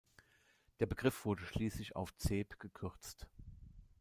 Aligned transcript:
Der 0.79 0.87
Begriff 0.87 1.25
wurde 1.25 1.43
schließlich 1.45 1.95
auf 1.95 2.17
„Zeeb“ 2.17 2.59
gekürzt. 2.59 3.27